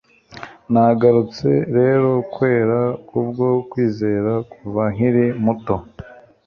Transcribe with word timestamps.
nagarutse 0.71 1.49
rero 1.77 2.09
kwera 2.33 2.79
kubwo 3.07 3.47
kwizera 3.69 4.31
kuva 4.51 4.83
nkiri 4.95 5.25
muto 5.43 5.75